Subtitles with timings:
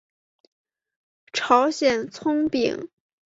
[1.31, 2.89] 朝鲜葱饼。